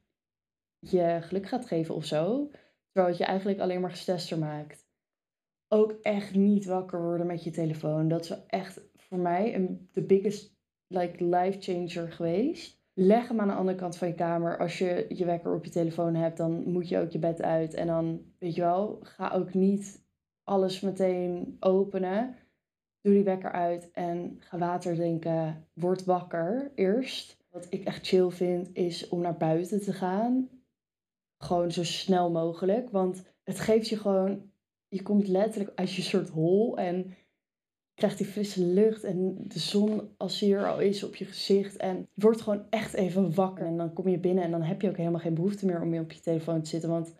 je 0.78 1.18
geluk 1.20 1.46
gaat 1.48 1.66
geven 1.66 1.94
of 1.94 2.04
zo. 2.04 2.50
Terwijl 2.84 3.06
het 3.06 3.18
je 3.18 3.24
eigenlijk 3.24 3.60
alleen 3.60 3.80
maar 3.80 3.90
gestester 3.90 4.38
maakt. 4.38 4.86
Ook 5.68 5.92
echt 5.92 6.34
niet 6.34 6.64
wakker 6.64 7.02
worden 7.02 7.26
met 7.26 7.44
je 7.44 7.50
telefoon. 7.50 8.08
Dat 8.08 8.24
is 8.24 8.44
echt 8.46 8.80
voor 8.96 9.18
mij 9.18 9.76
de 9.92 10.02
biggest 10.02 10.56
like, 10.86 11.24
life 11.24 11.60
changer 11.60 12.12
geweest. 12.12 12.81
Leg 12.94 13.28
hem 13.28 13.40
aan 13.40 13.48
de 13.48 13.54
andere 13.54 13.78
kant 13.78 13.96
van 13.96 14.08
je 14.08 14.14
kamer. 14.14 14.58
Als 14.58 14.78
je 14.78 15.06
je 15.08 15.24
wekker 15.24 15.54
op 15.54 15.64
je 15.64 15.70
telefoon 15.70 16.14
hebt, 16.14 16.36
dan 16.36 16.70
moet 16.70 16.88
je 16.88 16.98
ook 16.98 17.10
je 17.10 17.18
bed 17.18 17.42
uit. 17.42 17.74
En 17.74 17.86
dan, 17.86 18.24
weet 18.38 18.54
je 18.54 18.60
wel, 18.60 18.98
ga 19.02 19.30
ook 19.30 19.54
niet 19.54 20.04
alles 20.42 20.80
meteen 20.80 21.56
openen. 21.60 22.36
Doe 23.00 23.14
die 23.14 23.24
wekker 23.24 23.52
uit 23.52 23.90
en 23.90 24.36
ga 24.38 24.58
water 24.58 24.94
drinken. 24.94 25.68
Word 25.72 26.04
wakker 26.04 26.72
eerst. 26.74 27.36
Wat 27.50 27.66
ik 27.70 27.84
echt 27.84 28.06
chill 28.06 28.30
vind, 28.30 28.70
is 28.72 29.08
om 29.08 29.20
naar 29.20 29.36
buiten 29.36 29.82
te 29.82 29.92
gaan. 29.92 30.48
Gewoon 31.38 31.70
zo 31.70 31.84
snel 31.84 32.30
mogelijk. 32.30 32.90
Want 32.90 33.22
het 33.42 33.60
geeft 33.60 33.88
je 33.88 33.96
gewoon. 33.96 34.50
Je 34.88 35.02
komt 35.02 35.28
letterlijk 35.28 35.78
uit 35.78 35.92
je 35.92 36.02
soort 36.02 36.28
hol. 36.28 36.76
En 36.78 37.14
krijgt 38.02 38.20
die 38.20 38.32
frisse 38.32 38.64
lucht 38.64 39.04
en 39.04 39.36
de 39.38 39.58
zon 39.58 40.08
als 40.16 40.42
er 40.42 40.68
al 40.68 40.80
is 40.80 41.04
op 41.04 41.16
je 41.16 41.24
gezicht. 41.24 41.76
En 41.76 42.08
wordt 42.14 42.40
gewoon 42.40 42.66
echt 42.70 42.94
even 42.94 43.34
wakker. 43.34 43.66
En 43.66 43.76
dan 43.76 43.92
kom 43.92 44.08
je 44.08 44.18
binnen 44.18 44.44
en 44.44 44.50
dan 44.50 44.62
heb 44.62 44.80
je 44.80 44.88
ook 44.88 44.96
helemaal 44.96 45.20
geen 45.20 45.34
behoefte 45.34 45.66
meer 45.66 45.80
om 45.80 45.88
meer 45.88 46.00
op 46.00 46.12
je 46.12 46.20
telefoon 46.20 46.62
te 46.62 46.68
zitten. 46.68 46.90
Want 46.90 47.14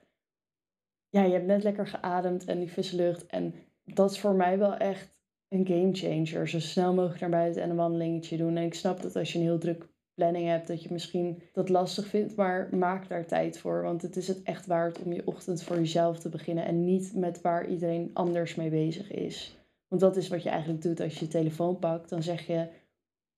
ja, 1.08 1.22
je 1.22 1.32
hebt 1.32 1.46
net 1.46 1.62
lekker 1.62 1.86
geademd 1.86 2.44
en 2.44 2.58
die 2.58 2.68
frisse 2.68 2.96
lucht. 2.96 3.26
En 3.26 3.54
dat 3.84 4.10
is 4.10 4.20
voor 4.20 4.34
mij 4.34 4.58
wel 4.58 4.76
echt 4.76 5.14
een 5.48 5.66
game 5.66 5.92
changer. 5.92 6.48
Zo 6.48 6.60
snel 6.60 6.94
mogelijk 6.94 7.20
naar 7.20 7.30
buiten 7.30 7.62
en 7.62 7.70
een 7.70 7.76
wandelingetje 7.76 8.36
doen. 8.36 8.56
En 8.56 8.64
ik 8.64 8.74
snap 8.74 9.02
dat 9.02 9.16
als 9.16 9.32
je 9.32 9.38
een 9.38 9.44
heel 9.44 9.58
druk 9.58 9.88
planning 10.14 10.46
hebt, 10.46 10.66
dat 10.66 10.82
je 10.82 10.92
misschien 10.92 11.42
dat 11.52 11.68
lastig 11.68 12.06
vindt. 12.06 12.36
Maar 12.36 12.68
maak 12.76 13.08
daar 13.08 13.26
tijd 13.26 13.58
voor. 13.58 13.82
Want 13.82 14.02
het 14.02 14.16
is 14.16 14.28
het 14.28 14.42
echt 14.42 14.66
waard 14.66 15.02
om 15.02 15.12
je 15.12 15.26
ochtend 15.26 15.62
voor 15.62 15.76
jezelf 15.76 16.18
te 16.18 16.28
beginnen. 16.28 16.64
En 16.64 16.84
niet 16.84 17.14
met 17.14 17.40
waar 17.40 17.68
iedereen 17.68 18.10
anders 18.12 18.54
mee 18.54 18.70
bezig 18.70 19.10
is. 19.10 19.56
Want 19.92 20.04
dat 20.04 20.16
is 20.16 20.28
wat 20.28 20.42
je 20.42 20.49
eigenlijk 20.49 20.82
doet 20.82 21.00
als 21.00 21.14
je 21.14 21.25
je 21.25 21.30
telefoon 21.30 21.78
pakt. 21.78 22.08
Dan 22.08 22.22
zeg 22.22 22.46
je, 22.46 22.68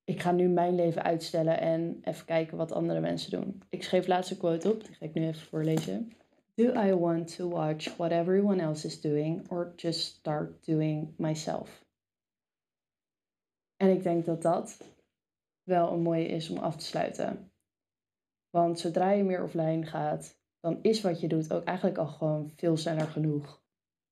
ik 0.04 0.20
ga 0.20 0.32
nu 0.32 0.48
mijn 0.48 0.74
leven 0.74 1.02
uitstellen 1.02 1.60
en 1.60 1.98
even 2.02 2.26
kijken 2.26 2.56
wat 2.56 2.72
andere 2.72 3.00
mensen 3.00 3.30
doen. 3.30 3.62
Ik 3.68 3.82
schreef 3.82 4.06
laatst 4.06 4.30
een 4.30 4.36
quote 4.36 4.72
op, 4.72 4.84
die 4.84 4.94
ga 4.94 5.04
ik 5.04 5.14
nu 5.14 5.26
even 5.26 5.46
voorlezen. 5.46 6.12
Do 6.54 6.64
I 6.64 6.94
want 6.94 7.36
to 7.36 7.48
watch 7.48 7.96
what 7.96 8.10
everyone 8.10 8.62
else 8.62 8.86
is 8.86 9.00
doing 9.00 9.50
or 9.50 9.72
just 9.76 10.00
start 10.00 10.66
doing 10.66 11.14
myself? 11.16 11.84
En 13.76 13.90
ik 13.90 14.02
denk 14.02 14.24
dat 14.24 14.42
dat 14.42 14.78
wel 15.62 15.92
een 15.92 16.02
mooie 16.02 16.26
is 16.26 16.50
om 16.50 16.58
af 16.58 16.76
te 16.76 16.84
sluiten. 16.84 17.50
Want 18.50 18.78
zodra 18.78 19.10
je 19.10 19.24
meer 19.24 19.42
offline 19.42 19.86
gaat, 19.86 20.38
dan 20.60 20.78
is 20.82 21.00
wat 21.00 21.20
je 21.20 21.28
doet 21.28 21.52
ook 21.52 21.64
eigenlijk 21.64 21.98
al 21.98 22.06
gewoon 22.06 22.50
veel 22.56 22.76
sneller 22.76 23.08
genoeg. 23.08 23.62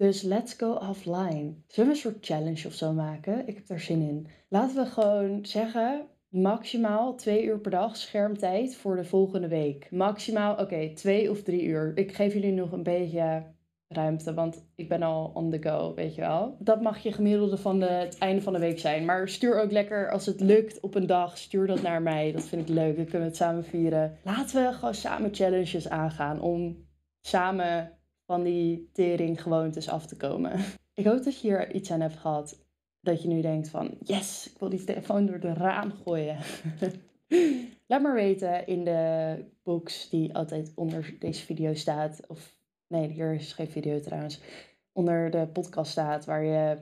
Dus 0.03 0.23
let's 0.23 0.55
go 0.55 0.73
offline. 0.73 1.55
Zullen 1.67 1.91
we 1.91 1.97
een 1.97 1.97
soort 1.97 2.27
challenge 2.27 2.67
of 2.67 2.73
zo 2.73 2.93
maken? 2.93 3.49
Ik 3.49 3.55
heb 3.55 3.67
daar 3.67 3.81
zin 3.81 4.01
in. 4.01 4.27
Laten 4.49 4.77
we 4.77 4.91
gewoon 4.91 5.47
zeggen, 5.47 6.07
maximaal 6.29 7.15
twee 7.15 7.45
uur 7.45 7.59
per 7.59 7.71
dag 7.71 7.97
schermtijd 7.97 8.77
voor 8.77 8.97
de 8.97 9.05
volgende 9.05 9.49
week. 9.49 9.91
Maximaal, 9.91 10.57
oké, 10.57 10.93
twee 10.95 11.31
of 11.31 11.43
drie 11.43 11.63
uur. 11.63 11.93
Ik 11.95 12.15
geef 12.15 12.33
jullie 12.33 12.53
nog 12.53 12.73
een 12.73 12.83
beetje 12.83 13.43
ruimte, 13.89 14.35
want 14.35 14.67
ik 14.75 14.89
ben 14.89 15.03
al 15.03 15.31
on 15.35 15.51
the 15.51 15.63
go, 15.63 15.95
weet 15.95 16.15
je 16.15 16.21
wel. 16.21 16.57
Dat 16.59 16.83
mag 16.83 16.99
je 16.99 17.13
gemiddelde 17.13 17.57
van 17.57 17.79
de, 17.79 17.87
het 17.87 18.19
einde 18.19 18.43
van 18.43 18.53
de 18.53 18.59
week 18.59 18.79
zijn. 18.79 19.05
Maar 19.05 19.29
stuur 19.29 19.61
ook 19.61 19.71
lekker, 19.71 20.11
als 20.11 20.27
het 20.27 20.41
lukt 20.41 20.81
op 20.81 20.95
een 20.95 21.07
dag, 21.07 21.39
stuur 21.39 21.67
dat 21.67 21.83
naar 21.83 22.03
mij. 22.03 22.33
Dat 22.33 22.45
vind 22.45 22.69
ik 22.69 22.75
leuk, 22.75 22.97
dan 22.97 23.05
kunnen 23.05 23.23
we 23.23 23.29
het 23.29 23.37
samen 23.37 23.65
vieren. 23.65 24.17
Laten 24.23 24.65
we 24.65 24.73
gewoon 24.73 24.95
samen 24.95 25.35
challenges 25.35 25.89
aangaan 25.89 26.41
om 26.41 26.87
samen 27.21 28.01
van 28.27 28.43
die 28.43 28.91
tering 28.93 29.43
gewoontes 29.43 29.89
af 29.89 30.07
te 30.07 30.17
komen. 30.17 30.61
Ik 30.95 31.07
hoop 31.07 31.25
dat 31.25 31.41
je 31.41 31.49
hier 31.49 31.75
iets 31.75 31.91
aan 31.91 32.01
hebt 32.01 32.17
gehad. 32.17 32.65
Dat 33.01 33.23
je 33.23 33.29
nu 33.29 33.41
denkt 33.41 33.69
van, 33.69 33.97
yes, 34.01 34.51
ik 34.51 34.59
wil 34.59 34.69
die 34.69 34.85
telefoon 34.85 35.27
door 35.27 35.41
de 35.41 35.53
raam 35.53 35.93
gooien. 36.05 36.39
Laat 37.87 38.03
maar 38.03 38.15
weten 38.15 38.67
in 38.67 38.85
de 38.85 39.37
box 39.63 40.09
die 40.09 40.35
altijd 40.35 40.73
onder 40.75 41.15
deze 41.19 41.45
video 41.45 41.75
staat. 41.75 42.21
Of 42.27 42.57
nee, 42.87 43.09
hier 43.09 43.35
is 43.35 43.53
geen 43.53 43.71
video 43.71 44.01
trouwens. 44.01 44.41
Onder 44.93 45.31
de 45.31 45.47
podcast 45.53 45.91
staat 45.91 46.25
waar 46.25 46.45
je 46.45 46.79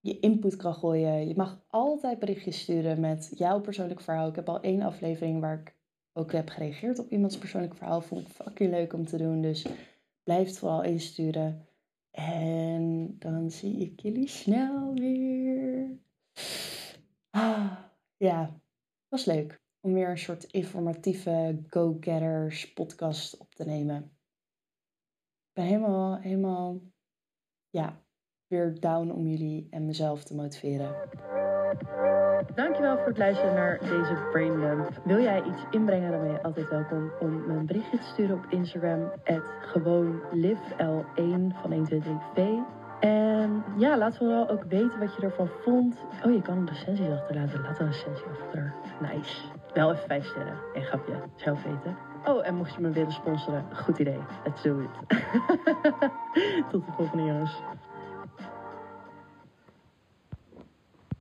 je 0.00 0.20
input 0.20 0.56
kan 0.56 0.74
gooien. 0.74 1.28
Je 1.28 1.36
mag 1.36 1.64
altijd 1.68 2.18
berichtjes 2.18 2.58
sturen 2.58 3.00
met 3.00 3.32
jouw 3.34 3.60
persoonlijk 3.60 4.00
verhaal. 4.00 4.28
Ik 4.28 4.36
heb 4.36 4.48
al 4.48 4.60
één 4.60 4.82
aflevering 4.82 5.40
waar 5.40 5.60
ik 5.60 5.74
ook 6.12 6.32
heb 6.32 6.48
gereageerd 6.48 6.98
op 6.98 7.10
iemands 7.10 7.38
persoonlijk 7.38 7.74
verhaal. 7.74 8.00
Vond 8.00 8.20
ik 8.20 8.28
fucking 8.28 8.70
leuk 8.70 8.92
om 8.92 9.06
te 9.06 9.16
doen. 9.16 9.40
Dus 9.40 9.66
Blijf 10.26 10.58
vooral 10.58 10.82
insturen. 10.82 11.66
En 12.10 13.16
dan 13.18 13.50
zie 13.50 13.78
ik 13.78 14.00
jullie 14.00 14.28
snel 14.28 14.94
weer. 14.94 15.98
Ah, 17.30 17.78
ja, 18.16 18.60
was 19.08 19.24
leuk 19.24 19.60
om 19.80 19.92
weer 19.92 20.10
een 20.10 20.18
soort 20.18 20.44
informatieve 20.44 21.62
go-getters 21.66 22.72
podcast 22.72 23.36
op 23.38 23.54
te 23.54 23.64
nemen. 23.64 24.02
Ik 25.46 25.52
ben 25.52 25.64
helemaal, 25.64 26.18
helemaal, 26.18 26.80
ja, 27.70 28.02
weer 28.46 28.80
down 28.80 29.10
om 29.10 29.26
jullie 29.26 29.66
en 29.70 29.86
mezelf 29.86 30.24
te 30.24 30.34
motiveren. 30.34 30.94
Dankjewel 32.54 32.96
voor 32.96 33.06
het 33.06 33.18
luisteren 33.18 33.54
naar 33.54 33.78
deze 33.78 34.16
Braindump. 34.32 34.88
Wil 35.04 35.20
jij 35.20 35.42
iets 35.42 35.62
inbrengen, 35.70 36.10
dan 36.10 36.20
ben 36.20 36.30
je 36.30 36.42
altijd 36.42 36.68
welkom 36.68 37.10
om 37.20 37.46
me 37.46 37.54
een 37.54 37.66
berichtje 37.66 37.98
te 37.98 38.06
sturen 38.06 38.36
op 38.36 38.46
Instagram. 38.48 39.12
gewoon 39.60 40.20
livel1 40.34 41.56
van 41.60 41.72
123v. 41.72 42.40
En 43.00 43.64
ja, 43.76 43.98
laat 43.98 44.16
vooral 44.16 44.48
ook 44.48 44.64
weten 44.64 44.98
wat 44.98 45.14
je 45.14 45.22
ervan 45.22 45.48
vond. 45.62 45.96
Oh, 46.24 46.32
je 46.32 46.42
kan 46.42 46.56
een 46.56 46.68
recensie 46.68 47.10
achterlaten. 47.10 47.60
Laat 47.60 47.78
een 47.78 47.86
recensie 47.86 48.26
achter. 48.26 48.74
Nice. 49.00 49.42
Wel 49.74 49.92
even 49.92 50.06
5 50.06 50.24
sterren. 50.24 50.58
En 50.74 50.82
grapje. 50.82 51.14
Zelf 51.34 51.62
weten. 51.62 51.96
Oh, 52.24 52.46
en 52.46 52.54
mocht 52.54 52.74
je 52.74 52.80
me 52.80 52.90
willen 52.90 53.12
sponsoren, 53.12 53.64
goed 53.72 53.98
idee. 53.98 54.18
Let's 54.44 54.62
do 54.62 54.80
it. 54.80 55.08
Tot 56.70 56.86
de 56.86 56.92
volgende 56.96 57.24
jongens. 57.24 57.62